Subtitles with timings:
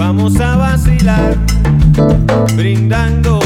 [0.00, 1.36] Vamos a vacilar,
[2.56, 3.39] brindando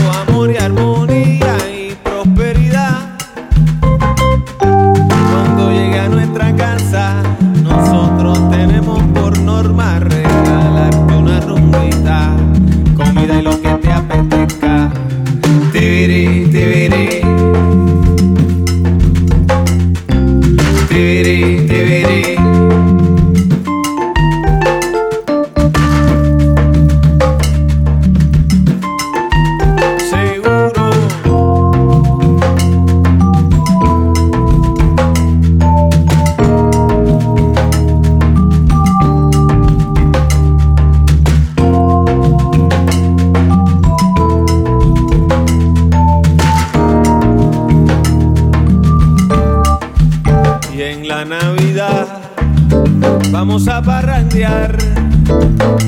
[53.30, 54.76] vamos a parrandear,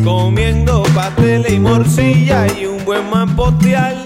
[0.05, 3.97] comiendo pasteles y morcilla y un buen mamposteal.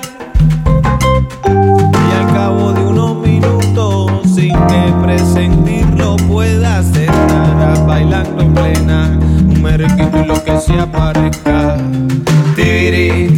[1.46, 9.62] Y al cabo de unos minutos, sin que presentirlo puedas, estarás bailando en plena un
[9.62, 11.76] merenguito y lo que se aparezca.
[12.54, 13.29] Tibiri,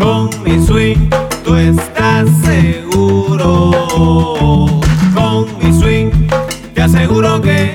[0.00, 1.10] Con mi swing
[1.44, 3.70] tú estás seguro.
[5.14, 6.10] Con mi swing
[6.74, 7.74] te aseguro que.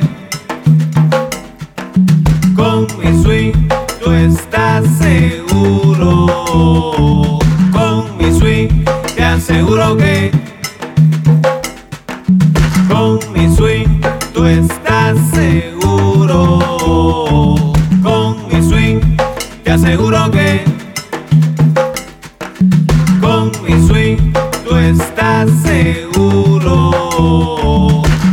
[2.56, 3.54] Con mi swing
[4.04, 6.26] tú estás seguro.
[7.72, 8.70] Con mi swing
[9.16, 10.32] te aseguro que.
[12.90, 14.02] Con mi swing
[14.34, 16.60] tú estás seguro.
[18.02, 19.00] Con mi swing
[19.64, 20.85] te aseguro que.
[25.46, 26.92] Estás seguro.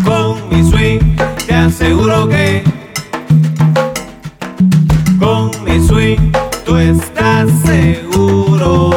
[0.05, 2.63] Con mi swing te aseguro que.
[5.19, 6.33] Con mi swing
[6.65, 8.91] tú estás seguro.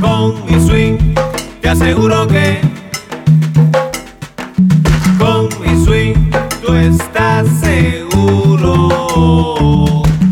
[0.00, 1.14] Con mi swing
[1.60, 2.60] te aseguro que.
[5.18, 6.30] Con mi swing
[6.64, 8.88] tú estás seguro.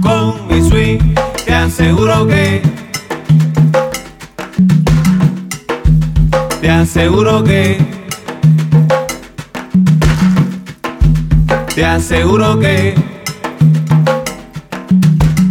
[0.01, 1.15] Con mi swing
[1.45, 2.86] te aseguro que.
[6.61, 7.79] Te aseguro que.
[11.75, 12.95] Te aseguro que.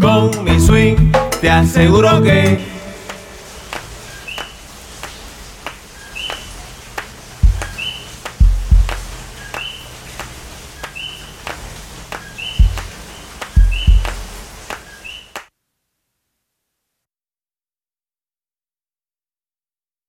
[0.01, 1.11] Con mi swing,
[1.41, 2.74] te aseguro que.